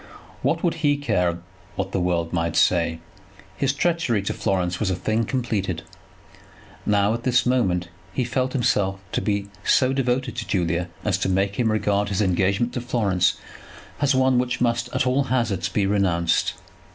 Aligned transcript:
What 0.41 0.63
would 0.63 0.73
he 0.81 0.97
care 0.97 1.37
what 1.75 1.91
the 1.91 1.99
world 2.01 2.33
might 2.33 2.55
say? 2.55 2.97
His 3.55 3.71
treachery 3.71 4.23
to 4.23 4.33
Florence 4.33 4.79
was 4.79 4.89
a 4.89 4.95
thing 4.95 5.25
completed. 5.25 5.83
Now, 6.87 7.13
at 7.13 7.21
this 7.21 7.45
moment, 7.45 7.87
he 8.11 8.23
felt 8.23 8.53
himself 8.53 8.99
to 9.11 9.21
be 9.21 9.49
so 9.63 9.93
devoted 9.93 10.35
to 10.37 10.47
Julia 10.47 10.87
as 11.05 11.19
to 11.19 11.29
make 11.29 11.57
him 11.57 11.71
regard 11.71 12.09
his 12.09 12.19
engagement 12.19 12.73
to 12.73 12.81
Florence 12.81 13.37
as 14.01 14.15
one 14.15 14.39
which 14.39 14.59
must, 14.59 14.89
at 14.91 15.05
all 15.05 15.25
hazards, 15.25 15.69
be 15.69 15.85
renounced. 15.85 16.55